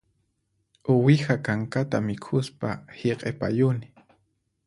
Uwiha 0.93 1.35
kankata 1.47 2.01
mikhuspa 2.07 2.71
hiq'ipayuni 3.01 3.93